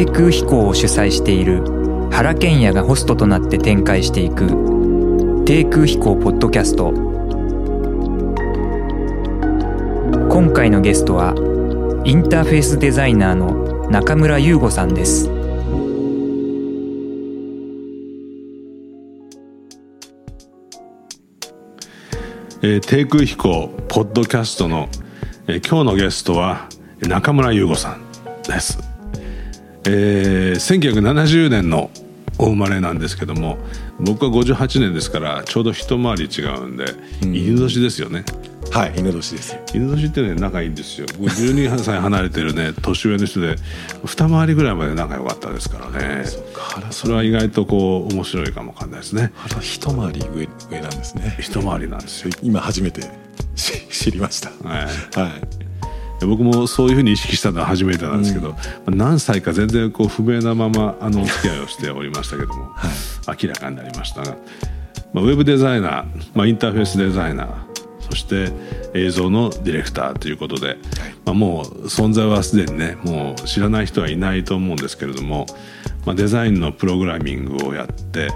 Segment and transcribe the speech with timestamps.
[0.00, 1.62] 低空飛行を主催している
[2.10, 6.90] 原賢也がホストとなって展開していく低空飛行ポッドキャスト。
[10.30, 11.34] 今回のゲストは
[12.06, 15.28] インターフェースデザイナーの中村優吾さんです。
[22.62, 24.88] えー、低空飛行ポッドキャストの、
[25.46, 26.70] えー、今日のゲストは
[27.02, 28.02] 中村優吾さん
[28.44, 28.78] です、
[29.84, 31.90] えー、1970年の
[32.38, 33.58] お生まれなんですけども
[33.98, 36.84] 僕は58年ですからちょうど一回り違うんで、
[37.22, 38.24] うん、犬年ですよね。
[38.70, 41.06] はい犬年です犬年ってね仲いいんですよ。
[41.06, 43.56] 12歳離れてるね 年上の人で
[44.04, 46.24] 二回りぐらいまで仲良かったですからね。
[46.90, 49.32] それは意外とこう面白いかもわかんないですね。
[49.60, 51.36] 一回り上上なんですね。
[51.40, 52.30] 一回りなんですよ。
[52.42, 53.02] 今初めて
[53.90, 54.50] 知りました。
[54.62, 54.84] はい、
[55.18, 55.59] はい
[56.26, 58.54] 僕もそういうふうに意識したのは初めてなんですけど、
[58.86, 62.88] うん、何歳か全然こう不明なままあのお付き合いをしておりましたけども、 は
[63.34, 64.36] い、明らかになりましたが、
[65.12, 66.04] まあ、ウェブデザイナー、
[66.34, 67.48] まあ、インターフェースデザイナー
[68.00, 68.52] そして
[68.94, 70.76] 映像のディレクターということで、はい、
[71.24, 75.46] まあ、もう存在はすでにねもう知らない人はいないと思うんですけれども、
[76.04, 78.28] まあ、デザインのプログラミングをやって、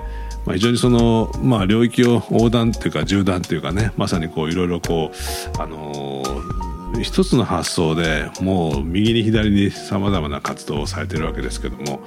[0.47, 6.64] まあ、非常にその、まあ、領域を横断っていうか縦断っていうかねまさにこういろいろこうあのー
[7.03, 12.01] 一つの発想でもう右に左にさまざまな活動をされてるわけですけども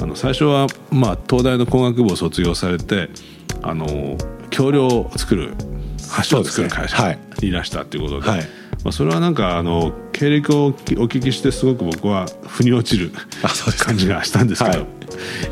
[0.00, 3.08] あの最初は、まあ、東大の工学部を卒業されて
[3.62, 4.16] あの
[4.50, 5.54] 橋梁を作る
[6.30, 8.30] 橋を作る会社にいらしたということで。
[8.30, 8.40] はい。
[8.84, 13.10] まあ、それはなんかあの経歴をお聞きしてすごく僕は腑に落ちる
[13.80, 14.88] 感じがしたんですけど、はい、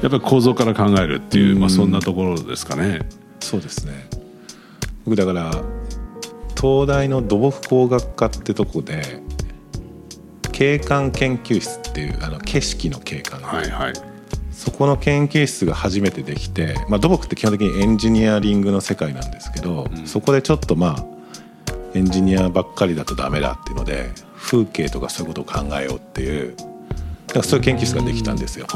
[0.03, 3.01] やっぱり構造から考えるっていう、まあ、そんなところですかね。
[3.41, 4.09] そうですね。
[5.05, 5.51] 僕だから
[6.65, 9.21] 東大の土木工学科ってとこで
[10.51, 13.93] 景観研究室っていうあの景色の景観、はいはい、
[14.51, 21.05] そこの研究室が初めてできて、まあ、土木って基本的にエンジニアリングの世界なんですけど、うん、そこでちょっとまあ
[21.93, 26.65] エンジニアばっかりだとダメだっていうので風景とかそういうことを考えようっていうだ
[27.35, 28.67] からそういう研究室ができたんですよ。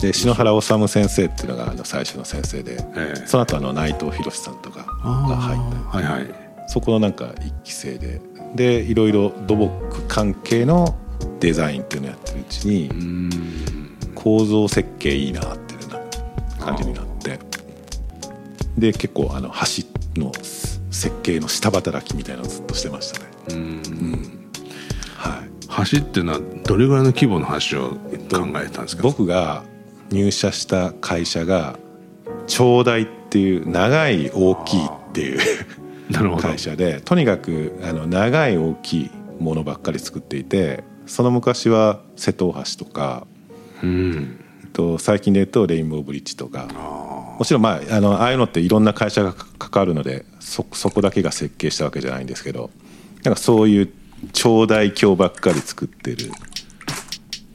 [0.00, 2.78] で篠原治先生っていうのがあの最初の先生で、
[3.26, 5.60] その後あの内藤博さんとかが入っ
[5.92, 6.41] た、はいはい、
[6.72, 8.20] そこのなんか一期生で。
[8.54, 10.94] でいろいろ土木関係の
[11.40, 12.90] デザインっていうのをやってるうちに
[14.14, 15.98] 構造設計いいなっていうな
[16.58, 17.38] 感じになって。
[18.76, 20.32] で結構あの橋の
[20.90, 23.26] 設計の下働きみたいなのをずっとしてましたね。
[23.50, 23.82] うん、
[25.16, 27.98] はい、橋っていうのはどれぐらいの規模の橋を考
[28.62, 29.02] えたんですか？
[29.02, 29.62] 僕が
[30.10, 31.78] 入社した会社が
[32.46, 35.40] 長大っていう長い大きいっていう
[36.12, 43.26] 会社でとにかくあの長い大きいものばっかり作っていてその昔は瀬戸大橋とか、
[43.82, 46.66] うん、と最近で言うとレインボーブリッジとか
[47.38, 52.70] もちろん、まあ、あのああいうのっていろんな会社が関わるのでそそこだけが設計したわけじゃないんですけど
[53.22, 53.92] なんかそういう
[54.32, 56.30] 長大橋ばっかり作ってる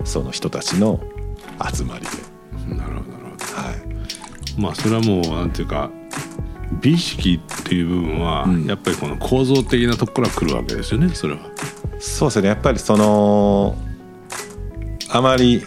[0.03, 1.01] その人たちの
[1.74, 2.75] 集まりで。
[2.75, 3.45] なるほどなるほど。
[3.45, 4.62] はい。
[4.62, 5.89] まあそれはもうなんていうか
[6.72, 11.39] 美意識っていう部分は、やっぱりこの構造的なとこから来るわけですよねそれは。
[12.00, 12.47] そうですね。
[12.50, 13.75] やっぱりその
[15.09, 15.61] あまり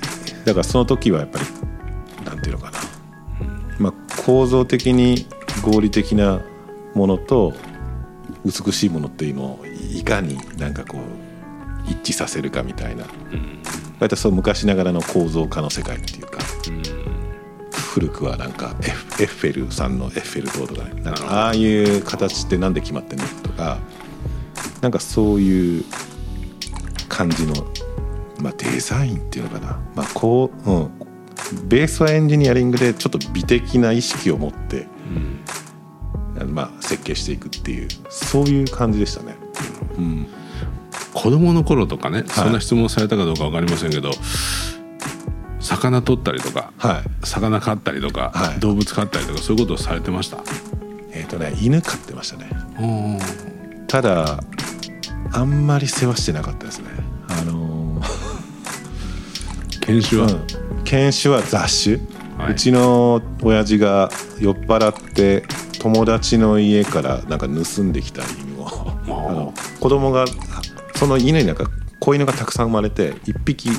[0.44, 2.78] だからその時はやっぱりなんていうのかな、
[3.78, 5.26] まあ、構造的に
[5.62, 6.40] 合理的な
[6.94, 7.54] ものと
[8.44, 13.62] 美しいものっていうのをいかになんかこう一致させるかみたいな、うん、
[13.98, 16.38] 大体そう昔ながらの構造化の世界っていうか。
[16.94, 16.99] うん
[17.90, 21.02] 古くはなんかエッフェルさんのエッフェル塔とかね。
[21.02, 23.78] なんかああいう形ってなんで決まってんのとか
[24.80, 25.84] なんかそういう
[27.08, 27.54] 感じの、
[28.38, 34.86] まあ、デザインっていうのかな、まあこううん、ベースはエンジニアリングでちょっと美的な意識を持って、
[36.38, 39.34] うん、まあ、設計していくっていうそういう感じでしたね。
[39.98, 40.26] うん、
[41.12, 44.12] 子供の頃とかね、はい、そんな質問されたかどうか分かりませんけど
[45.70, 50.42] 魚取ったりとか、はい、魚飼ったりとか、はい、動物飼ったりとかそういうことをされてました？
[51.12, 52.50] えっ、ー、とね犬飼ってましたね。
[53.86, 54.40] ただ
[55.32, 56.86] あんまり世話してなかったですね。
[57.28, 60.46] あのー、犬種は、うん、
[60.84, 61.98] 犬種は雑種、
[62.36, 65.44] はい、うちの親父が酔っ払って
[65.78, 70.24] 友達の家からなんか盗んできた犬をあの子供が
[70.96, 71.70] その犬になんか
[72.00, 73.70] 子犬がたくさん生まれて1匹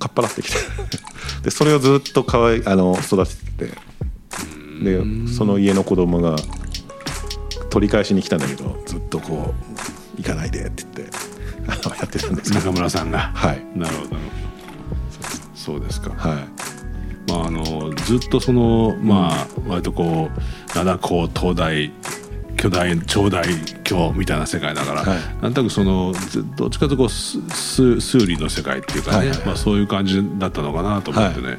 [0.00, 0.58] かっぱらってきて。
[1.44, 3.90] でそれをずっとかわいあの育ててて。
[4.82, 6.36] でその家の子供が
[7.68, 9.54] 取り返しに来たんだけどずっとこ
[10.16, 11.16] う行かないでって言って
[11.66, 13.30] あの やってたんです中村さんが。
[13.34, 13.62] はい。
[13.76, 14.16] なるほど。
[15.54, 16.00] そうです。
[16.00, 16.10] か。
[16.16, 17.30] はい。
[17.30, 21.92] まあ、あのずっとその、まあ割とこう灘高東大
[22.60, 23.42] 巨大長大
[23.84, 25.42] 教みたいな世界だから、はい。
[25.42, 29.36] なんとなくそのずどっちかというと数理の世界っていうかね、はいはい。
[29.38, 31.58] はいまあ、そういう感じだったのかなと思ってね、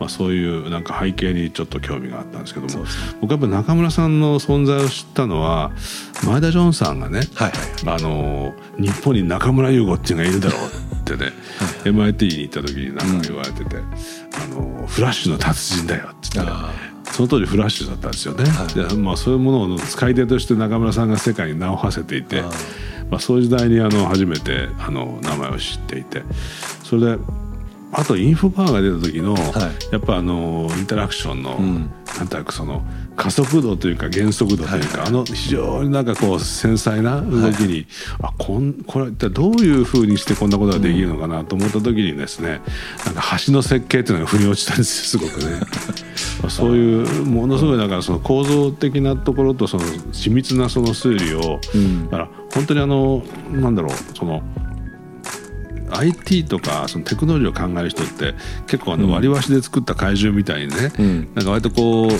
[0.00, 2.84] まあ、そういうなんか背景にちょっと興味があったんですけども
[3.20, 5.70] 僕やっぱ中村さんの存在を知ったのは
[6.26, 7.52] 前田ジョンさんがね、はい
[7.86, 11.32] あの日本に中村優吾っていうのがいるだろうってね
[11.84, 22.50] MIT に行った時になんか言われてて、あのフラッシュの達人だよって言ってあその当時フラッシュだったんですよね、でまあ、そういうものの使い手として中村さんが世界に名を馳せていてあ
[23.10, 26.22] まあ、そういう時代にあの初めてあの名前を知っていて。
[26.82, 27.18] それで
[27.96, 29.36] あとインフォパワーが出た時の、
[29.92, 31.90] やっぱあのインタラクションの、ん。
[32.18, 32.82] なんとなくその
[33.16, 37.86] 加速度というか減速度というか、あの非常になんかこう繊細な動きに、
[38.20, 42.60] あこんこれは一体どういうふうにしてこんなことができるのかなと思った時にですね、
[43.06, 45.60] なんか橋の設計っていうのが腑に落ちたんですよすごくね。
[46.42, 52.04] まあそういうものすごいだからその構造的なところとその緻密なその推理を、ん。
[52.06, 53.22] だから本当にあの
[53.52, 54.42] なんだろうその
[55.90, 58.34] IT とかそのテクノロジーを考える人って
[58.66, 61.34] 結構あの割り箸で作った怪獣みたいにね、ん。
[61.34, 62.10] なんか割とこう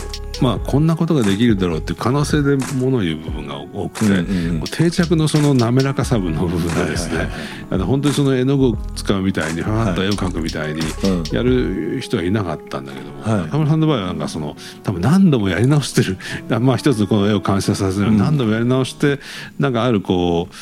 [0.43, 7.35] まあこんなことができるだろうっていう可能性でものを言う部分が多くて、うんうん定着のその滑らかさ分の部分がですね、はいはい
[7.71, 13.47] あの本当にその絵の具を使うみたいにファーッと絵を描くみたいにうんやる人はいなかったんだけども、はい。
[13.47, 16.19] 中村さんの場合はなんかその多分何度もやり直してる。
[16.61, 19.19] まあ一つこの絵を完成させる何度もやり直して、
[19.59, 20.55] なんかあるこう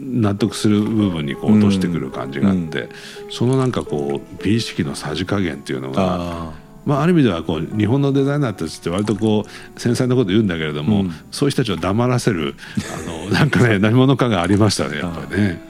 [0.00, 2.88] 納得する部分にこう落としてくる感じがあって、
[3.30, 5.96] そのなんかこう美意識のさじ加減っていうのが。
[5.98, 12.54] あまあ、ある意味ではこう日本のデザイナーたちって割とこう繊細なこと言うんだけれども、そういう人たちを黙らせる
[12.96, 15.60] あの なんかね何者かがありましたねやっぱりね。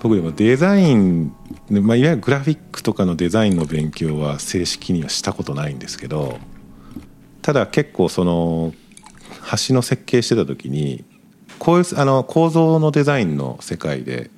[0.00, 1.32] 僕でもデザイン、
[1.70, 6.38] まあ、いわゆるグラフィックとかのデザインの勉強は正式にはしたことないんですけど
[7.42, 8.72] ただ結構その
[9.68, 11.04] 橋の設計してた時に
[11.58, 14.30] こういうあの構造のデザインの世界で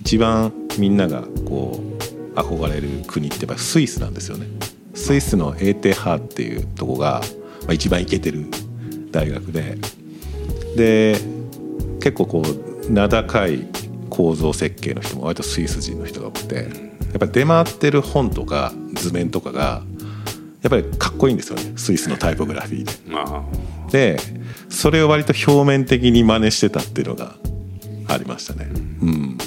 [0.00, 4.46] 一番みんながこう憧れる国ってやっぱスイスなんですよね。
[4.94, 7.20] スイスの ETH っていうとこが、
[7.62, 8.46] まあ、一番イケてる
[9.10, 9.76] 大学で
[10.76, 11.18] で
[12.00, 13.66] 結構こう名高い
[14.10, 16.66] 構造設計の人も割とスイス人の人が多くてやっ
[17.18, 19.82] ぱり出回ってる本とか図面とかが
[20.62, 22.92] やっぱりかっこいいんですよねスイスのタイポグラフィーで。
[23.12, 23.44] ま
[23.90, 24.18] で
[24.68, 27.36] それを割と表面的に真似してたっていうのが
[28.08, 28.68] ありましたね。
[29.02, 29.38] うん、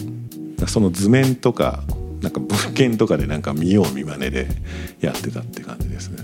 [0.67, 1.83] その図面とか
[2.21, 4.47] なんか文献とかでなんか見よう見まねで
[4.99, 6.23] やってたって感じですね。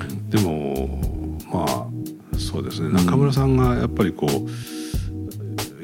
[0.00, 2.90] あでもまあそうですね。
[2.92, 4.30] 中村さんがやっぱりこう、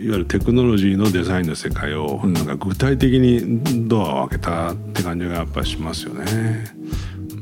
[0.01, 6.25] いわゆるテクノロジーのデザインの世界をなんか具体的にドアを開けたって感じがやっぱりしますよね。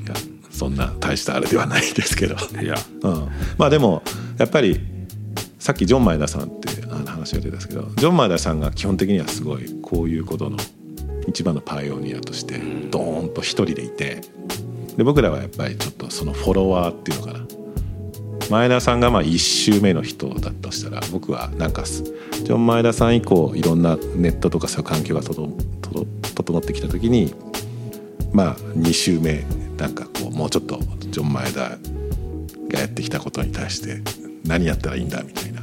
[0.06, 0.14] いや
[0.50, 2.76] そんな大したあれではないですけど、いや。
[3.02, 3.28] うん、
[3.58, 4.02] まあでも
[4.38, 4.80] やっぱり
[5.62, 6.68] さっきジョン・マイダさんって
[7.08, 10.56] 話が出たんですけどジョン・マイダさんが基本的にはすごいこういうことの
[11.28, 12.58] 一番のパイオニアとして
[12.90, 14.22] ドーンと一人でいて
[14.96, 17.46] で僕らはやっぱりちょっとそのフォロワーっていうのかな。
[18.50, 25.48] 前田さんがまあ1周目の人だとしたら僕はなんかジョン・前田さん以降いろんなネットとかそういう環境が整
[25.80, 27.32] 整整ってきた時に
[28.32, 29.44] まあ2周目
[29.76, 31.78] なんかこうもうちょっとジョン・前田
[32.68, 34.02] がやってきたことに対して
[34.44, 35.62] 何やったらいいんだみたいな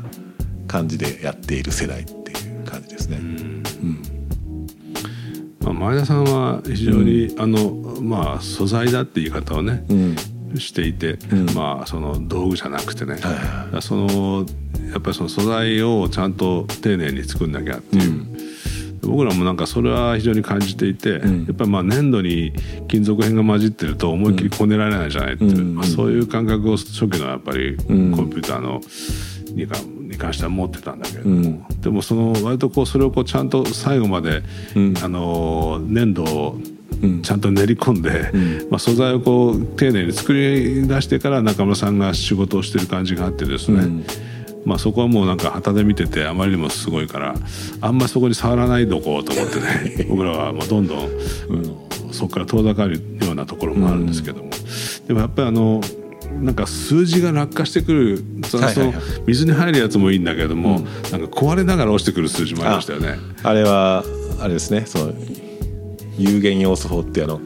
[0.67, 3.19] 感じでやっている世代っていう感じですね。
[5.61, 7.71] まあ、前田さんは非常に、あの
[8.01, 10.15] まあ素材だって言い方をね、うん。
[10.57, 11.53] していて、ん。
[11.53, 14.45] まあその道具じゃなくてね、はいその
[14.91, 18.25] やっぱりその素材をちゃんと丁寧に作んなきゃっていう、
[19.09, 21.45] 僕らもなんかそれは非常に感じていて、ん。
[21.45, 22.53] やっぱりまあ粘土に
[22.87, 25.75] 金属片が混じってると思いっきりこねられないじゃないっていう、うん。
[25.75, 28.11] まあ、そういう感覚を初期のやっぱりコん。
[28.11, 28.81] ンピューターの
[29.53, 31.81] にかに関しては持ってたんだけれども、うん。
[31.81, 34.43] でもその割とこうそれをこうちゃんと最後まで、
[34.75, 34.93] うん。
[35.01, 36.57] あの粘土を
[37.01, 37.21] うん。
[37.21, 44.05] ちゃんと練り込んで、まあ、素材をこう丁寧に作り出してから中村さんが仕事をしてる感じがあってですね、うん
[44.65, 47.35] まあ、そこはもうなんか旗で見ててあまりにもすごいから
[47.81, 50.05] あんまりそこに触らないどこうと思ってね。
[50.09, 51.01] 僕らはもうどんどん、あ
[51.49, 54.49] のそこから遠ざかるようなところもあるんですけども、
[55.07, 55.81] でもやっぱりあの
[56.41, 58.95] なんか数字が落下してくるはいはいはい。
[59.27, 63.15] 水に入るやつもいいんだけども、なんか壊れながら落ちてくる数字もありましたよね。
[63.43, 64.03] あれは
[64.39, 64.83] あれですね。
[64.85, 65.13] その
[66.17, 67.39] 有限要素法ってあの、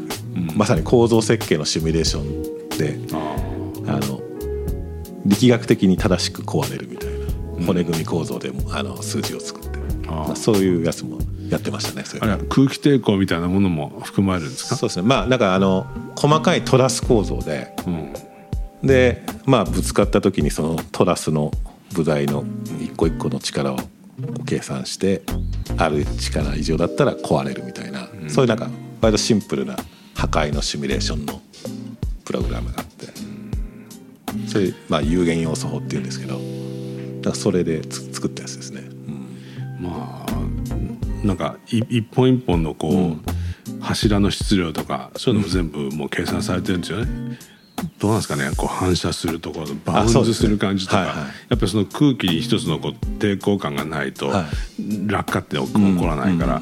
[0.56, 3.36] まさに構造設計のシミュレーションであ
[3.88, 4.22] あの
[5.26, 6.93] 力学的に正しく壊れる
[7.66, 9.74] 骨組み構造でもあの数字を作って
[10.06, 11.18] まあ、そういうやつも
[11.50, 14.76] やってましたねあれは空気抵抗みたいなものも含まれるんですか？
[14.76, 15.08] そうですね。
[15.08, 17.90] まあなんかあの細かいトラス構造で、う
[18.86, 21.52] ん、でまあぶつかった時にそのトラスの
[21.94, 22.44] 部材の
[22.80, 23.78] 一個一個の力を
[24.46, 25.24] 計算して
[25.78, 28.70] ある力以上だったら壊れるみたいな、うん、そういうなんか
[29.02, 29.76] 割とシンプルな
[30.16, 31.42] 破壊のシミュレーションの
[32.26, 33.08] プログラムがあって、
[34.38, 36.40] うん、それまあ有限要素法っていうんですけど
[37.24, 38.82] だそれで作ったやつですね。
[38.82, 47.38] うん、まあなんか一本一本のこう、柱の質量とかそういうのも全部もう計算されてるんですよね。
[48.00, 48.52] どうなんですかね。
[48.56, 54.32] こう反射するところバウンズする感じとか、ねはいはい、やっぱりその空気に一つのこう抵抗感がないと、
[55.08, 56.62] 落下って起こらないから、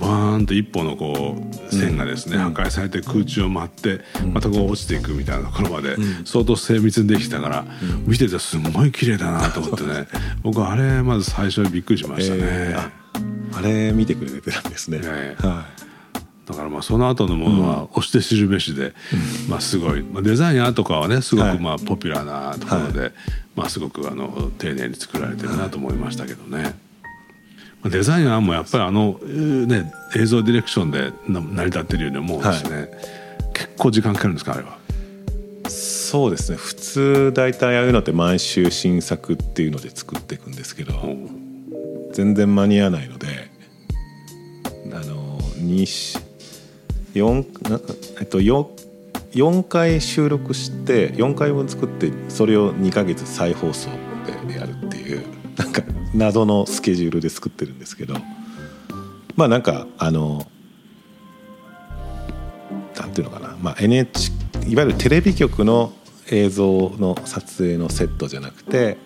[0.00, 4.00] バーンと一本のこう線がですね、破壊されて空中を舞って
[4.32, 7.64] またこう落ちていくみたいなところまで相当精密にできたから、
[8.06, 10.06] 見ててすごい綺麗だなと思ってね。
[10.42, 12.40] 僕はあれまず最初にびっくりしましたね。
[12.42, 14.98] えー、あれ見てくれてたんですね。
[14.98, 15.80] ねはい。
[16.50, 18.92] だからまあその後のものは押して知るべしで、
[19.48, 23.12] まあすごい、まあ、デザインアートとかはねすごくまあポピュラーなところで、
[23.54, 26.74] まあすごくあの丁寧に作られてるなと思いましたけどね。
[27.84, 32.88] デザインはもやっぱりあの、ね、映像ディレクションで成り立ってるように思うんですね、はい、
[33.54, 34.78] 結構時間かかるんですかあれは？
[35.68, 36.58] そうですね。
[36.58, 40.92] 普通大体ああいうのって毎週新作っていうので作っていくんですけど
[42.12, 43.48] 全然間に合わないので
[44.92, 46.20] あの2
[47.14, 48.66] 4, えっと、4,
[49.32, 53.90] 4回収録して4回分作ってそれを2か月再放送
[54.46, 55.24] でやるっていう
[55.56, 55.82] なんか
[56.14, 58.14] 謎のスケジュールで作ってるんですけど
[59.36, 60.46] まあなんかあの
[62.96, 65.92] なんていうのかな、まあ、NHK いわゆるテレビ局の
[66.30, 68.98] 映像の撮影のセットじゃなくて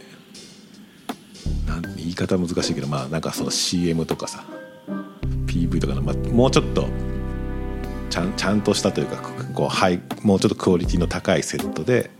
[1.66, 4.44] なん言い方難しいけどまあなんかその CM とかさ
[5.46, 6.88] PV とかの、まあ、もうちょっと
[8.10, 9.22] ちゃんちゃんとしたというか
[9.54, 12.10] こうハイもうちょっとクオリティの高いセットで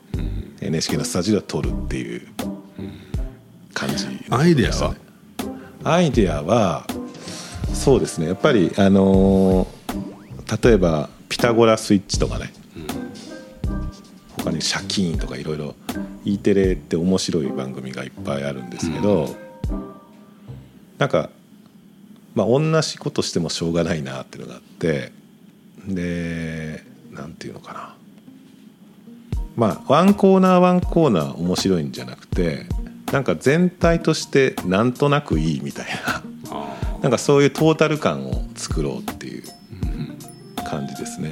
[0.60, 2.28] NHK のスタジオで撮るっていう
[3.74, 4.94] 感じ、ね、アイデアは？
[5.82, 6.86] アイデアは
[7.72, 8.26] そうですね。
[8.26, 12.86] やっぱりあのー、例えばピタゴラスイッチとかね、うん、
[14.44, 15.74] 他にシャキーンとかいろいろ
[16.24, 19.34] E テレって面白い番組がいっぱいあるんですけど、うん、
[20.96, 21.28] なんか
[22.34, 25.12] まあ同じことしてもしょうがないなっていうのがあって
[25.86, 27.94] でなんていうのかな。
[29.56, 32.66] まあワンコーナーワンコーナー面白いんじゃなくて
[33.14, 36.25] なんか全体としてなんとなくいいみたいな。
[37.00, 39.44] なんかそういうトータル感を作ろうっていう
[40.64, 41.30] 感じですね。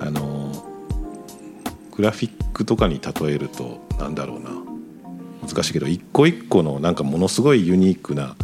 [0.00, 0.50] あの
[1.92, 4.50] グラフィックとかに例えるとなんだろうな。
[5.46, 8.34] 難しいけど一個一個のなんかものすごいユニークな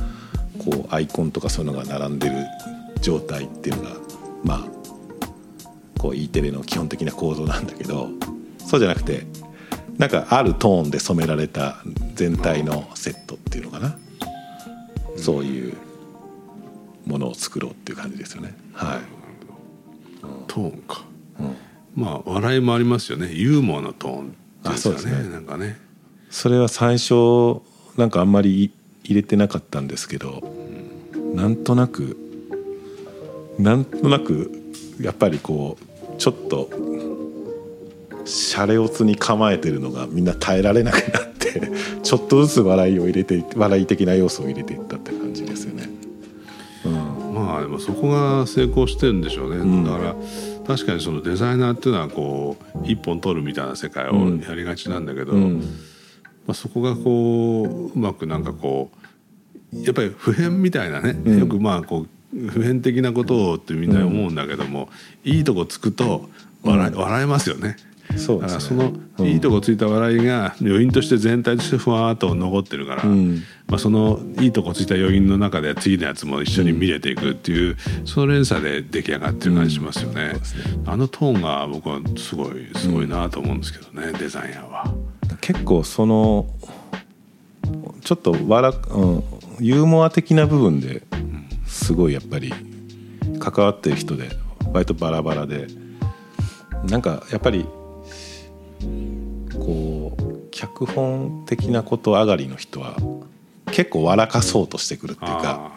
[0.65, 2.47] こうアイコンとかそういうのが並んでる
[3.01, 3.97] 状態っていうのが
[4.45, 4.65] まあ
[5.99, 8.09] こう E テレの基本的な構造なんだけど
[8.59, 9.27] そうじゃなくて
[9.99, 11.83] なんかあるトーンで染められた
[12.15, 13.99] 全体のセットっていうのかな、
[15.13, 15.77] うん、そういう
[17.05, 18.55] ものを作ろうっていう感じですよね。
[18.75, 18.99] はい、
[20.47, 21.03] トーンか、
[21.41, 21.57] うん、
[21.97, 23.33] まあ笑いもありますよね。
[23.33, 25.23] ユーモアのトーンですよね。
[25.23, 25.29] ね。
[25.31, 25.77] なんかね。
[26.31, 27.63] それは最初
[27.97, 28.71] なんかあんまり
[29.03, 30.43] 入れてなかったんですけど、
[31.15, 32.17] うん、なんとなく
[33.59, 34.53] なんとなく
[35.01, 36.71] やっぱりこうちょっと
[38.29, 41.63] シャレオツに構えてるのがみんな耐えられなくなって
[42.03, 45.89] ちょっとずつ笑いを入れて笑い的な要素を入れていったって感じですよね。
[46.85, 50.15] うん、まあでもそこが成功してるんでしょうね、うん、だから
[50.67, 55.61] 確かにそのデザイナーっていうのはこう一本取るみたいな世界をやりがちなんだけど、うん、
[56.47, 58.91] まあ、そこがこううまくなんかこ
[59.73, 64.89] うやっぱり普遍みたいなね、よくまあこう普遍的なことをってみんな思うんだけども、
[65.25, 66.29] うん、いいとこつくと
[66.63, 67.77] 笑,、笑えますよね。
[68.17, 80.23] そうだからそのいいとこついた笑いが余韻として全体としてふわっと残ってるから、うん、まあ、そのいいとこついた余韻の中で次のやつも一緒に見れていくっていう、その連鎖で出来上がってる感じしますよね。
[80.23, 84.95] うん、ねあのトーンが僕はすごいすごいなと思うんですけどね、デザイナーは。
[85.41, 86.47] 結構その
[88.03, 89.25] ちょっと笑、うん、
[89.61, 91.03] ユーモア的な部分で
[91.67, 92.53] すごいやっぱり
[93.39, 94.31] 関わってる人で
[94.73, 95.67] 割とバラバラで
[96.85, 97.67] なんかやっぱり
[99.55, 102.97] こう脚本的なこと上がりの人は
[103.73, 105.73] 結構笑かそうとしてくるっていうか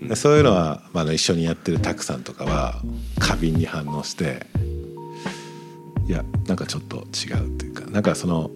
[0.00, 2.80] でそういうのは、まあ、一緒にやってるたくさんとかは
[3.18, 4.46] 過敏に反応して
[6.08, 8.50] いやなんかちょっと違うっていうかなんかその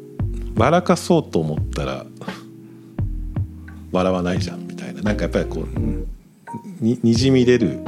[0.56, 2.06] 笑かそうと思ったら
[3.90, 5.02] 笑わないじゃんみたいな。
[5.02, 7.80] なんかやっぱりこうににじみ出る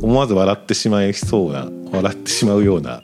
[0.00, 3.02] 思わず笑ってしまいそうな笑ってしまうような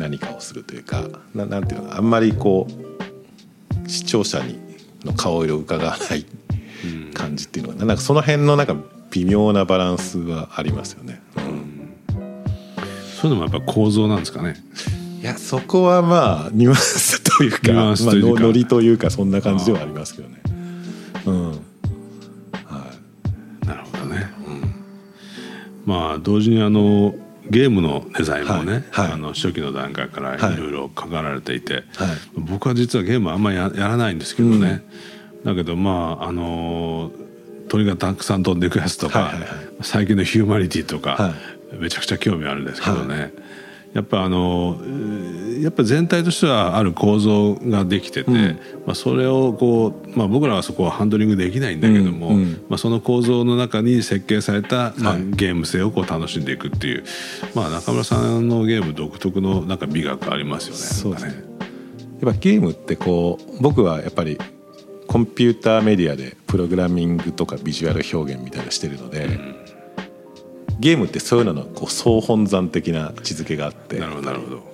[0.00, 1.04] 何かをするというか
[1.34, 4.58] ななんていうのあんまりこう視聴者に
[5.04, 6.24] の顔色を伺わない
[7.12, 8.76] 感じっていうのがなんかその辺のなんか
[9.10, 11.20] 微妙なバランスはありますよね。
[11.36, 11.94] うん、
[13.20, 14.56] そういうのもやっぱ構造なんですかね。
[15.20, 20.40] いやそこはまあニュアンスというかまあ、ノリというかそんな感じではありますけどね。
[21.26, 21.54] うん、は
[23.62, 24.30] い、なるほどね。
[24.46, 24.74] うん、
[25.84, 27.14] まあ同時にあの
[27.50, 30.56] ゲームのデザインもね、はいはい、あの初期の段階からい。
[30.56, 31.84] ろいろ関わられていて、はい、
[32.36, 34.82] 僕は実はゲームはあんまりやらないんですけどね、
[35.38, 37.10] うん、だけどまああの
[37.68, 39.50] 鳥がたくさん飛んでいくやつとか、はいはいはい、
[39.82, 41.34] 最近のヒューマニティとか、
[41.78, 43.32] めちゃくちゃ興味あるんですけどね、
[43.92, 44.76] やっぱあの
[45.60, 48.36] やっぱ全体としてはある構造ができてて、うん、
[48.86, 57.04] まあ、それをこう、まあ、僕らはそこはハンドリングできないんだけども、うんうん、まあ、その構造の中に設計された、まあ、ゲーム性をこう楽しんでいくっていう、
[57.54, 60.78] まあ、中村さんのゲーム独特のなんか美学ありますよね。
[60.78, 61.50] そうですね
[62.22, 64.38] やっぱゲームってこう僕はやっぱり
[65.06, 69.24] コンピューターメディアでプログラミングとかビジュアル表現みたいなしてるので。
[69.24, 69.59] うん
[70.80, 74.70] ゲームってそういうののこう総本山的な位置づけがあってなるほどなるほど。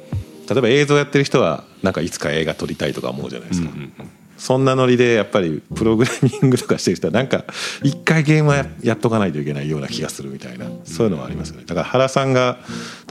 [0.48, 4.10] 例えば映像やってる人はなんかいつか映画撮りたいとか思うじゃないですか、うんうんうん。
[4.38, 7.44] そんなノリでやっぱりプログラミングとかしてる人はなんか
[7.82, 10.66] 一回ゲームはやっとかないといけないような気がするみたいな。
[10.84, 11.64] そういうのはありますよね。
[11.66, 12.58] だから原さんが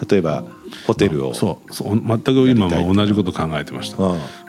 [0.09, 0.45] 例えば
[0.87, 1.73] ホテルをそう。
[1.73, 1.99] そう。
[1.99, 3.97] 全く今も同じこと考えてました。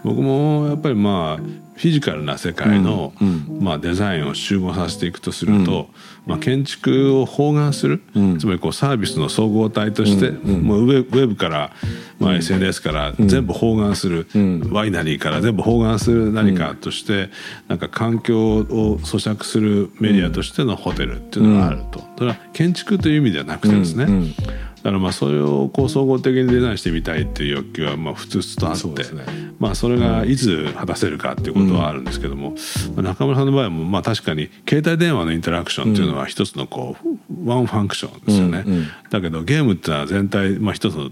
[0.04, 3.12] 僕もやっぱりまあフィジカルな世界の、
[3.60, 5.90] まあ、デザインを集合させていくとすると、
[6.26, 8.02] うん、まあ、建築を包含する、
[8.38, 11.72] つまりこうサービスの総合体として、もうウェブから、
[12.18, 14.26] まあ、SNS から全部包含する、
[14.70, 17.28] ワイナリーから全部包含する何かとして、
[17.68, 22.02] なんか環境を咀嚼するメディアとしてのホテルっていうのがあると。
[22.16, 24.06] それは建築という意味ではなくてですね、
[24.86, 29.24] だからまあそれをこう総合的にデザインしてみたいっていう欲求はまあ普通とあって、ね、
[29.58, 32.54] まあそれがいつ果たせるかっていうことはあるんですけども、
[32.96, 38.62] うん、中村さんの場合もまあ確かに携帯電話のインタラクションっていうのは一つのこうワンファンクションですよね。
[38.64, 41.10] うんうん、だけどゲームっていうのは全体まあ一つの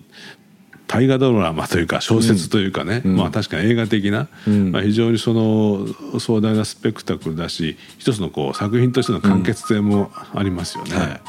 [0.87, 10.97] 大河ドラマというか小説というかね、うん、まあ確かに映画的な、うん、まあ、非常にその壮大なスペクタクルだし一つのこう作品としての完結性もありますよね。
[10.97, 11.21] はい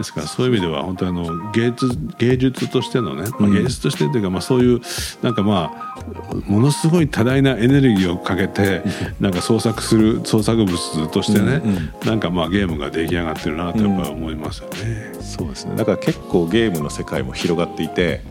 [0.00, 4.80] ですからそういう意味では本当にあの芸術芸術としてのね、まあ、芸術としてというか、まあ、そういう
[5.20, 8.82] なんかまあものすごい多大なエネルギーをかけて
[9.20, 11.62] なんか創作する創作物としてね、
[12.06, 15.76] なんかまあゲームが出来上がってるなとやっぱり思いますよね、そうですね。
[15.76, 18.22] だから結構ゲームの世界も広がっていて、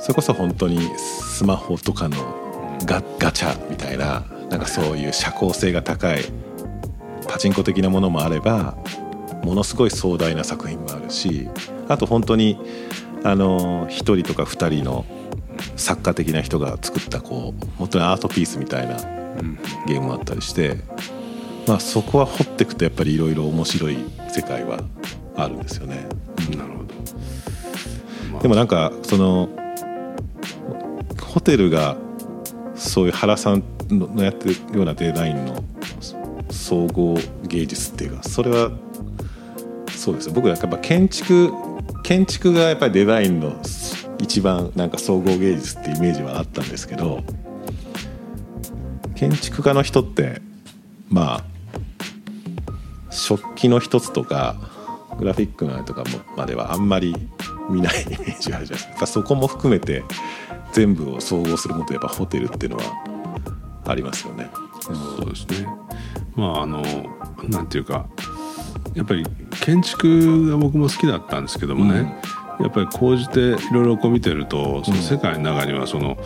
[0.00, 2.16] それこそ本当にスマホとかの
[2.84, 6.24] ガガチャみたいななんかそういう社交性が高い
[7.28, 8.76] パチンコ的なものもあれば
[9.46, 11.48] ものすごい壮大な作品もあるし
[11.86, 12.58] あと本当に
[13.22, 15.06] あの1人とか2人の
[15.76, 18.96] 作家的な人が作ったこう本当にアートピースみたいな
[19.86, 20.78] ゲームもあったりして、
[21.68, 24.80] まあ、そこは掘っていくとやっぱりいろいろ面白い世界は
[25.36, 26.08] あるんですよね。
[26.56, 26.94] なるほど、
[28.32, 29.48] まあ、でもなんかその
[31.22, 31.96] ホテルが
[32.74, 35.62] そういう原さんのやってるようなデザインの
[36.50, 38.70] 総合芸術っていうかそれは
[40.06, 40.30] そうです。
[40.30, 41.52] 僕はやっぱ建築
[42.04, 43.60] 建築がやっぱりデザインの
[44.20, 47.24] 一番なんか総合芸術ってイメージはあったんですけど
[49.16, 50.40] 建築家の人って
[51.08, 51.44] まあ
[53.10, 54.54] 食器の一つとか
[55.18, 57.16] グラフィックのあれとかもまではあんまり
[57.68, 59.06] 見ない イメージがあるじゃないですか。
[59.08, 60.04] そこも含めて
[60.72, 62.84] 全部を総合することやっぱホテルっていうのは
[63.86, 64.50] ありますよね。
[65.18, 65.66] そうですね。
[66.36, 66.84] まああの
[67.48, 68.06] なんていうか
[68.94, 69.26] やっぱり
[69.60, 72.16] 建築が僕も好きだったんですけどもね、
[72.58, 76.16] うん、やっぱりこうじていろいろこう見てるとその世界の中にはその、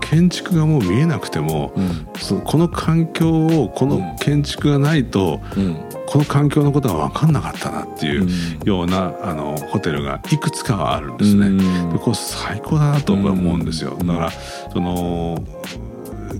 [0.00, 5.74] 建築がもう見えなくても、うん、そのこの環境をこの建築がないと、うん、
[6.06, 8.28] この環境のことは分かんなかったなっていう
[8.64, 11.50] ような、あのホテルがいくつかはあるんですね。
[11.92, 13.96] でこれ最高だなと思うんですよ。
[13.96, 15.38] だからその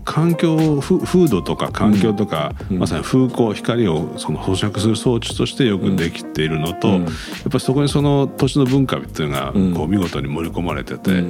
[0.05, 7.13] 環境風土とか環境とか、うん、まさに風光光をその咀嚼する装置としてよくできているのと、うん、やっ
[7.45, 11.23] ぱりそこにその土地の文化っていうのがこう見事に盛り込まれてて、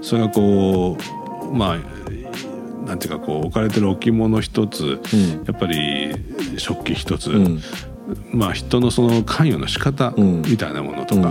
[0.00, 1.78] それがこうまあ
[2.86, 5.00] なんていうかこう置かれてる置物一つ、
[5.46, 6.14] やっぱり
[6.58, 7.30] 食器一つ、
[8.32, 11.26] まあ、人のその関与の仕方みたいなものとか、うん、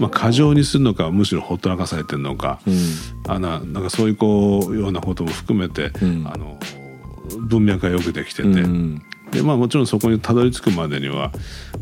[0.00, 6.58] まあ、過剰にするのかむしろほったらかされてるのか、うん、あななんかそういうこうようなことも含めて、うん、あの
[7.38, 8.48] 文脈がよくできてて、
[9.30, 11.32] でまあもちろんそこにたどり着くまでには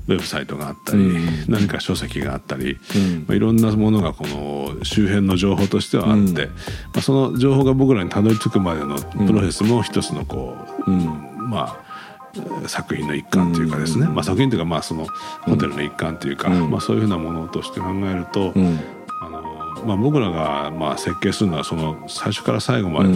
[0.06, 2.78] ウェブサイトがあったり、何か書籍があったり、
[3.26, 6.52] まあ、いろんなものがこの周辺の情報としてはあって、ま
[6.96, 10.54] あ、その情報が僕らにたどり着くまでのプロセスも一つのこ
[10.86, 11.89] う、まあ
[12.66, 15.06] 作品の一環というかですね、まあ、作品というかまあその
[15.42, 18.52] ホテルの一環というか、まあ、そういうふうなものとして考えると、
[19.22, 23.14] あのまあ、僕らがまあ設計するのはその最初から最後まで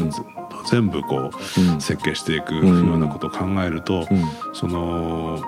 [0.70, 4.06] 全部こう設計していくようなことを考えると、
[4.52, 5.42] その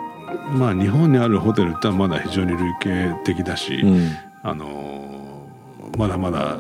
[0.53, 3.85] まあ日本にあるホテルってのはまだ非常に類型的だし、
[4.43, 5.16] あの
[5.97, 6.59] まだまだ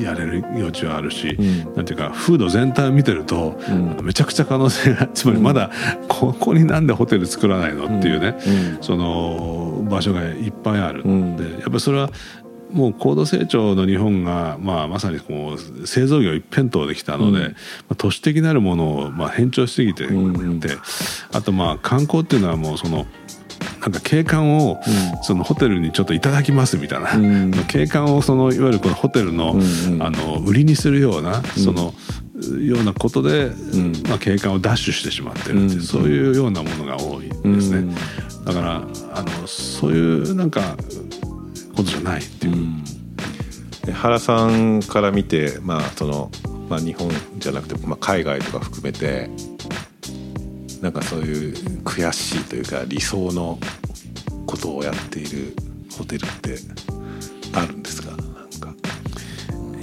[0.00, 5.70] やれる余地はあるし、うん、なんていうか風土全体を見てると、うん、めちゃくちゃ可能性がつまりまだ
[6.08, 8.36] ここになんでホテル作らないのっていうね、
[8.76, 11.04] うん、その場所がいっぱいある。
[11.04, 11.36] ん。
[11.36, 12.10] で、やっぱりそれは
[12.72, 20.60] もう高度成長の日本が、まあ、まさにこう製造業一辺倒できたので、うん、都市的なるものをまあ変調しすぎて、うん、
[21.32, 23.06] あとまあ観光っていうのはもうその
[23.82, 24.80] なんか景観を
[25.22, 29.56] そのホテルにちょっといただきますみたいな、うん、景観をそのいわゆるこのホテルの,、
[30.00, 31.92] あの売りにするようなその、
[32.60, 33.50] ようなことで、
[34.08, 37.94] まあ、景観を奪取してしまってるっていう、そういうようなものが多いですね。
[38.44, 38.76] だから
[39.14, 40.76] あのそういうなんか
[41.74, 43.92] ことじゃないっていう。
[43.92, 46.30] 原さんから見て、まあその
[46.68, 49.28] まあ、日本じゃなくて、まあ、海外とか含めて
[50.82, 53.58] なんかそういう悔しいというか理想の
[54.46, 55.54] ことをやっている
[55.96, 56.58] ホテルって
[57.54, 58.10] あるんですか？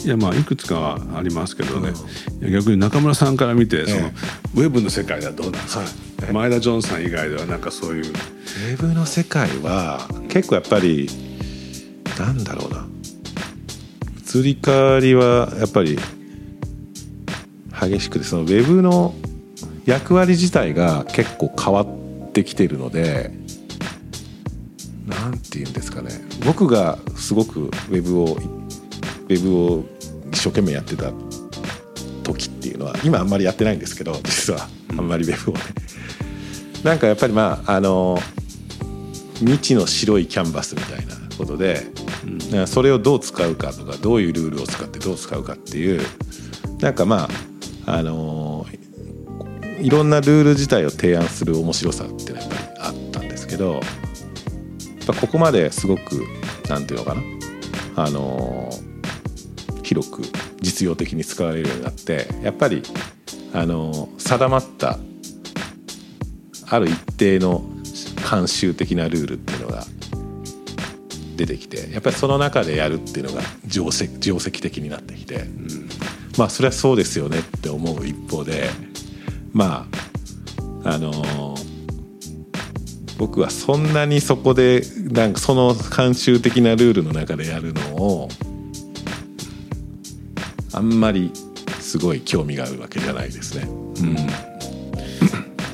[0.04, 1.92] いやまあいくつかはありますけどね、
[2.42, 4.14] うん、逆に中村さんから見てその、え
[4.58, 5.82] え、ウェブの世界ではどうなんですか、
[6.26, 8.06] はい、前田ジョンさん以外ではなんかそういう。
[8.06, 11.10] ウェブの世界は結構やっぱり
[12.18, 12.88] なんだろうな。
[14.34, 15.98] 移り変わりはやっぱり
[17.80, 19.14] 激しくてそのウェブの
[19.90, 23.32] 役割自体が結構変わってきてるので
[25.08, 26.12] 何て言うんですかね。
[26.46, 29.84] 僕がすごくウェブをウェブを
[30.32, 31.12] 一生懸命やってた
[32.22, 34.70] 時っていうのは今あんまりやってないんですけど実は。
[34.96, 35.62] あんまりウェブをね。
[36.84, 38.20] なんかやっぱりまああの
[39.40, 41.82] 未知の白いキャンバスみたいなことで、
[42.54, 46.06] うん、それをどう使うかとかどういうルールを使ってどう使うかっていう
[46.80, 47.28] なんかま
[47.88, 48.68] ああの
[49.82, 53.80] いろんなルール自体を提案する面白さってやっぱりあったんですけど
[55.22, 56.26] ここまですごく
[56.70, 57.22] なんていうのかな？
[57.96, 58.70] あの
[59.84, 60.22] 広く
[60.62, 62.84] 実用的に使われるようになってやっぱり
[63.54, 65.00] あの定まった
[66.70, 67.62] ある一定の
[68.18, 69.86] 慣習的なルールっていうのが
[71.36, 75.90] 出てきてやっぱりその中でやるっていうのが定石定石的になってきて、うん、
[76.38, 78.70] まあそれはそうですよねって思う一方で
[79.60, 79.86] ま
[80.86, 81.56] ああのー、
[83.18, 88.30] 僕はそんなにそこでなんかその慣習的なルールの中でやるのを
[90.72, 91.34] あんまり
[91.82, 93.68] すごい興味があるわけじゃないですね。
[93.68, 93.70] う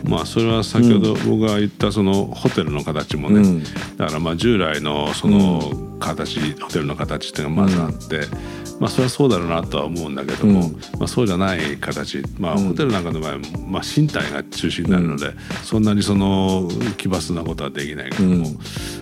[0.08, 0.10] ん。
[0.10, 3.64] まあそれは先ほど僕が言ったそのホテルの形もね、うん、
[3.98, 8.22] だからまあ従来のその形、うん、ホテルの形っていうのがまずあって、
[8.80, 15.32] まあ、それはそうだろうなとは思うんだけども、うん、まあ、そうじゃない形、まあ、ホテルなんかの場合は、まあ、身体が中心になるので、
[15.64, 18.48] そんなにその奇抜なことはできないけども、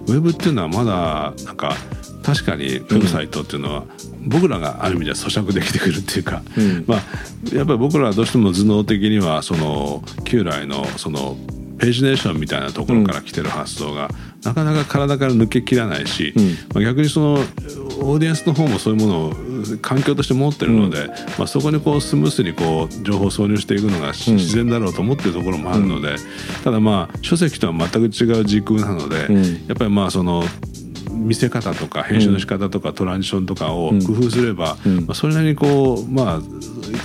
[0.08, 1.76] ウェブっていうのはまだなんか
[2.24, 3.84] 確かにウェブサイトっていうのは、
[4.26, 11.36] 僕らがある意味では咀嚼できてくるっていうか、うん、まあ、やっぱり僕らはどうしても頭脳的にはその旧来のその
[11.80, 14.10] ページネーションみたいなところから来てる発想が、
[14.44, 19.34] なかなか体から抜けきらないし、うん、まあ、逆にそのオーディエンスの方もそういうものを
[19.82, 26.16] 環境として持ってるので、うん、まあ、そこにこうスムースにこう情報を挿入していくのが自然だろうと思ってるところもあるので、
[26.64, 29.28] ただまあ書籍とは全く違う時空なので、
[29.68, 30.44] やっぱりまあその
[31.24, 36.42] 見せ方とか編集の仕方とかトランジションとかを工夫すれば、まあ、それなりにこうまあ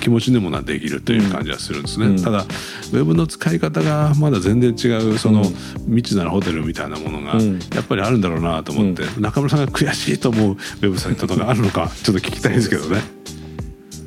[0.00, 5.44] 気持ちでもなできるという感じはするんですね、ただウェブの使い方がまだ全然違うその
[5.86, 7.34] 未知なるホテルみたいなものが
[7.74, 13.02] やっぱりあるんだろうなと思って、中村さんが悔しいと思う ウェブサイトとかあるのかちょっと聞きたいですけどね。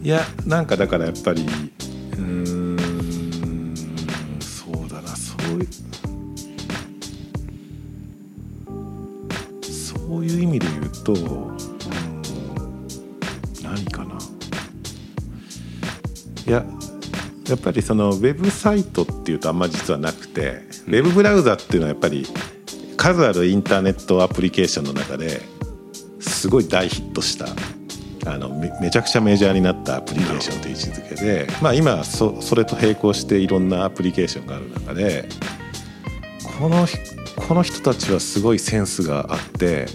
[0.04, 1.46] いやなんかだからやっぱり
[2.18, 2.61] うん
[10.22, 11.58] そういう意味で言うとうん
[13.64, 14.20] 何かな。
[16.46, 16.64] いや
[17.50, 22.28] やっぱりそのウェブサイトっていうとあんま実はなくて、ウェブブラウザっていうのはやっぱり
[22.98, 25.42] 数あるインターネットアプリケーションの中で
[26.20, 27.48] すごい大ヒットした
[28.32, 35.28] あのめめちゃくちゃメジャーになったアプリケーションという位置づけで、まあ、今そそれと並行していろんなアプリケーションがある中で
[36.60, 36.86] この
[37.36, 39.88] この人たちはすごいセンスがあって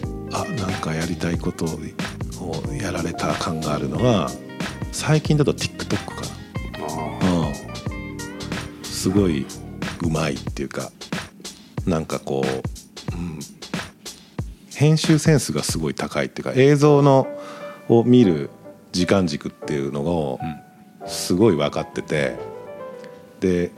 [0.81, 4.31] かやりたいことをやられた感があるのは
[4.93, 6.15] 最近だと TikTok か
[7.21, 7.55] な、うん、
[8.85, 9.47] すごい
[10.03, 10.91] うまいっていうか
[11.87, 13.39] なんかこう、うん、
[14.75, 17.27] 編集センスがすごい高いっていうか映像の
[17.89, 18.51] を見る
[18.93, 20.41] 時間軸っていうのを
[21.07, 22.37] すごい分かってて
[23.41, 23.71] で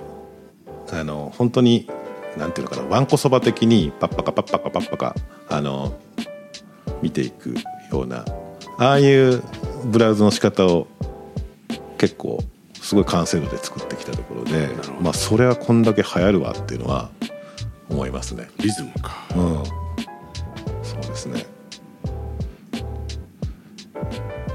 [0.91, 1.91] あの本当に
[2.37, 5.15] なんていうのかなわんこそば的にパッパカパッパカパッパカ
[5.49, 5.99] あの
[7.03, 7.55] 見ていく
[7.91, 8.25] ような
[8.79, 9.43] ああいう
[9.85, 10.87] ブラウズの仕方を
[11.97, 12.43] 結構
[12.75, 14.69] すごい完成度で作ってきたところで
[15.01, 17.11] まあそれはこんだけ流行るわっていうのは
[17.89, 18.49] 思いますね。
[18.59, 19.27] リズムか。
[19.35, 19.65] うん。
[20.83, 21.47] そうですね。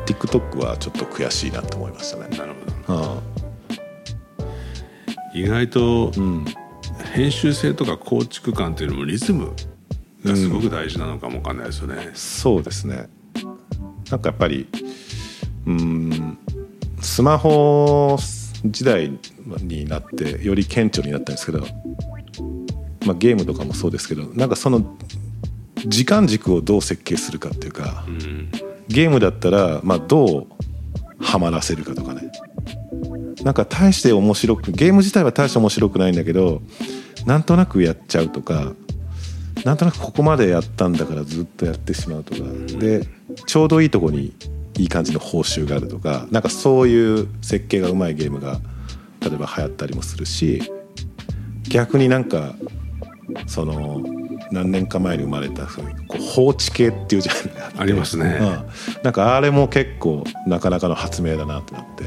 [0.06, 2.38] TikTok はちょっと悔しいなと思いましたね。
[2.38, 2.54] なる
[2.88, 3.22] ほど、
[5.34, 6.46] うん、意外と、うん。
[7.14, 9.54] 編集性とか構築感っていうのもリズム
[10.24, 13.10] がすごく大事なのかもわかんないですよね、うん、そうですね。
[14.10, 14.68] なんかやっぱり
[15.66, 16.38] うん
[17.02, 18.18] スマホ
[18.66, 19.20] 時代
[19.62, 21.60] になってより顕著になったんですけど、
[23.06, 24.96] まあ、ゲームとかもそうですけどなんかその
[25.86, 28.52] 時間軸をどう設計するかっていうか、うん、
[28.88, 30.48] ゲームだったらまあどう
[31.20, 32.32] はまらせるかとかね。
[33.44, 36.62] なんか大して面白くゲーム自体は大して面白くないんだけど
[37.26, 38.74] なんとなくやっちゃうとか
[39.64, 42.42] なんとなくここまでやったんだからずっとやってしまうとか。
[42.80, 43.08] で
[43.46, 44.34] ちょうどいいとこに
[44.78, 48.60] いい感じの報酬があるとかなんかそういう設計がうまいゲームが
[49.22, 50.72] 例えば流行ったりもするし
[51.70, 52.56] 逆になんか
[53.48, 54.02] その
[54.52, 55.82] 何年か前に生まれたこ
[56.20, 62.04] う放置系っていうじゃないありますね、うん、なんかあれも結構なかなかの発明だなと思って。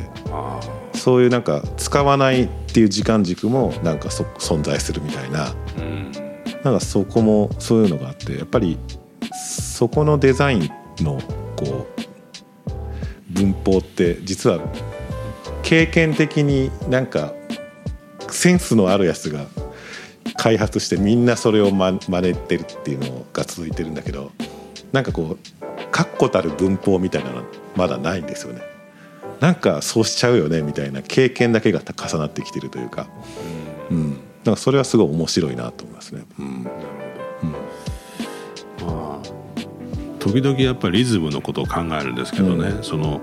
[0.96, 6.12] そういうなんか使わないっていう時間軸もなんか存在するみたいな、うん、
[6.66, 8.76] なんかそこもそういうのがあってやっぱり
[9.32, 11.20] そこのデザインの
[11.54, 14.58] こう文法って実は
[15.62, 17.32] 経験的になんか
[18.30, 19.46] センスのあるやつが
[20.36, 24.32] 開発してみんなそれをま真似てるっていうのが続いてるんだけど
[24.90, 27.44] なんかこう確固たる文法みたいなのは
[27.76, 28.60] まだないんですよね。
[29.38, 33.06] なんかそうしちゃうよねみたいな経験だけが重なってきてるというか、
[33.88, 36.24] うん、うん、だからそれはすごい面白いなと思いますね。
[36.38, 36.66] うん、
[40.26, 43.20] 時々やっぱりリズムのことを考えるんですけどね、うん、その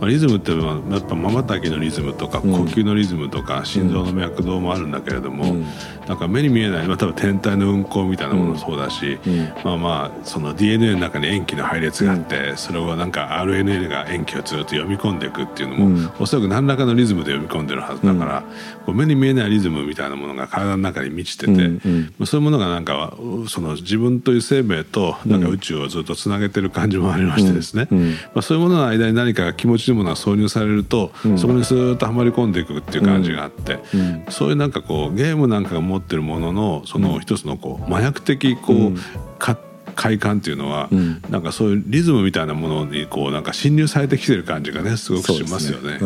[0.00, 5.66] まあ、リズムっていうのはやっぱまばたきのリズムとか呼吸のリズムとか心臓の脈動もあるんだけれども、うん、
[6.06, 18.44] なんか目に見えない、まあ、多分天体の運行みたいなものもそうだし、うん、まあまあその DNA の中に塩基の配列があって、それをなんか RNA が塩基をずっと読み込んでいくっていうのも、うん、おそらく何らかのリズムで読み込んでるはずだから、
[18.84, 23.16] こう目に見えないリズムみたいなものが体の中に満ちてて、まあ、そういうものがなんか
[23.48, 27.88] その自分という生命となんか宇宙をずっとつなげてる感じもありましてですね、
[28.34, 39.58] まあ、そういうものの間に何か気持ちいいものが挿入されると、うん、そこにスーッとはまり込んでいくっていう感じがあって、うん、そういうなんかこうゲームなんかが持ってるもののその一つのこう麻薬的こう、か
[39.94, 45.98] 快感っていうのは、うん、なんかそういうリズムみたいなものにこうなんか侵入されてきてる感じがねすごくしますよね。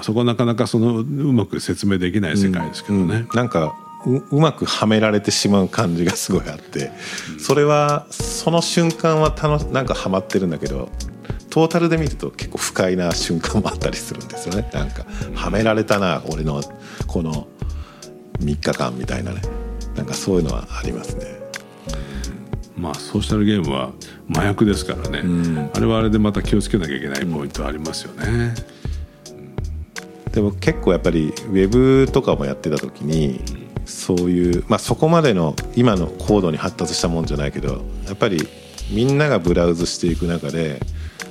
[0.00, 3.26] そこはなかなかそのうまく説明できない世界ですけどね。
[3.34, 6.90] なんかううまくはめられてしまう感じがすごいあって、
[7.38, 10.88] それはその瞬間は楽なんかはまってるんだけど
[11.50, 14.68] トータルで見ると結構不快な瞬間もあったりするんですよね。
[14.72, 16.62] なんかはめられたな俺の
[17.06, 17.46] この
[18.38, 19.42] 3日間みたいなね。
[19.96, 21.42] なんかそういうのはありますね。
[22.76, 23.92] まあソーシャルゲームは
[24.34, 28.54] 麻薬ですからね、うん、あれはあれでまた気をつけなきゃいけないポイントはありますよね、
[30.26, 33.61] うん、でも結構やっぱりウェブとかもやってた時に
[33.92, 38.48] そういう、まあ、そこまでの今の高度に発達したもんじゃないけどやっぱり
[38.90, 40.80] みんながブラウズしていく中で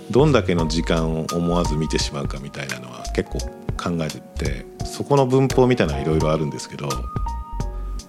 [0.09, 3.39] どんだけの時間を思わず見てしまうかみたいなのは結構
[3.77, 6.87] 考えててそこの文法みたいなのはいろいろあるんですけど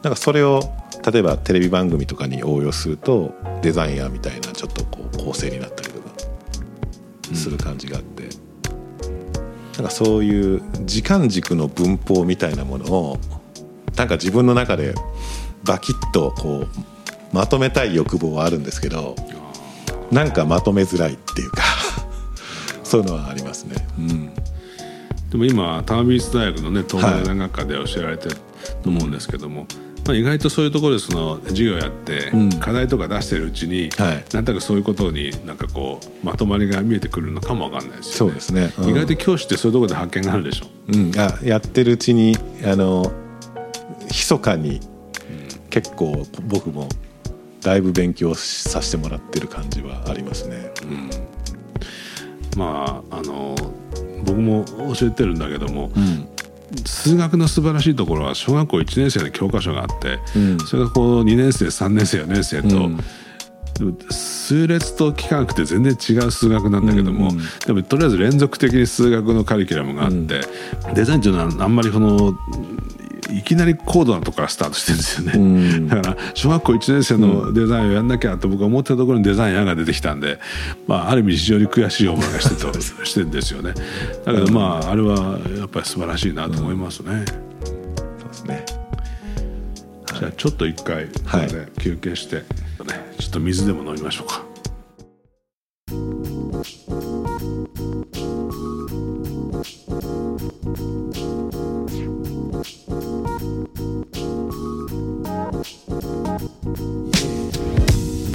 [0.03, 0.61] なんかそれを
[1.11, 6.11] 例えばテレビ番組とかに応用するとデザインアーみたいなちょっとこう構成になったりとか
[7.35, 8.31] する感じがあって、うん、
[9.75, 13.19] なんかそういう時間軸の文法みたいなものを
[13.97, 14.95] なんか自分の中で
[15.65, 19.17] バキッとこうまとめたい欲望はあるんですけど
[20.11, 21.63] なんかまとめづらいっていうか
[22.85, 23.77] そういうのはありますね。
[23.99, 24.31] うん。
[25.31, 28.37] でも今多摩美術大学のね東大学科で教えられてる
[28.83, 29.67] と思うんですけども、はい
[30.07, 38.17] まあ、意外とそういうところでその授業やって、課題とか出してるうちに、はい、なんとなくそういうことになんかこうまとまりが見えてくるのかもわかんないですよね。
[38.17, 40.67] そうですね、うん、意外と教師ってそういうところで発見があるでしょ。
[40.89, 43.13] うん、あやってるうちにあの
[44.09, 44.81] 密かに
[45.71, 46.89] 結構僕も
[47.63, 50.73] だいぶ勉強させてもらってる感じはありますね。
[50.83, 51.11] うん、
[52.57, 53.55] まああの
[54.25, 54.65] 僕も
[54.97, 56.29] 教えてるんだけども、うん、
[56.85, 62.91] 数学の素晴らしいところは小学校1年生の教科書があって、うん、それがこう2年生3年生4年生と、
[64.11, 70.17] 数列と幾何学って全然違う数学なんだけども、うんうん、でもとりあえず連続的に数学のカリキュラムがあって、
[70.89, 72.35] うん、デザインっていうのはあんまりこの
[73.31, 75.39] いきなり高度なところからスタートしてるんですよね、う
[75.81, 80.39] ん、だから小学校1年生のデザインをやんなきゃと僕は思ってたところにデザイン案が出てきたんで、
[80.87, 82.73] まあ、ある意味非常に悔しい思いがしてと
[83.05, 83.75] してるんですよね。
[84.25, 87.25] だけどまああれはやっぱり素晴らしいなと思いますね、
[87.65, 88.65] そうですね。
[90.19, 92.45] じゃあちょっと一回ここで休憩して、はい、
[93.19, 94.52] ちょっと水でも飲みましょうか。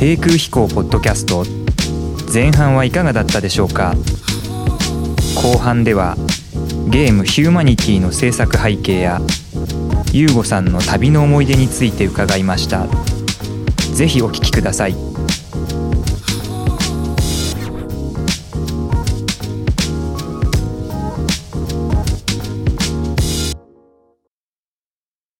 [0.07, 1.43] 低空飛行ポッドキャスト
[2.33, 3.93] 前半はいかがだったでしょうか？
[5.35, 6.15] 後半では
[6.87, 9.19] ゲームヒューマニティの制作背景や
[10.13, 12.87] ユーゴさんの旅の思い出について伺いました。
[13.95, 15.06] 是非お聴きください。